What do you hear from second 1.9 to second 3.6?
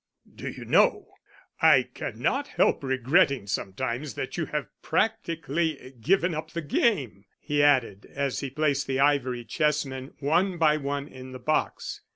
cannot help regretting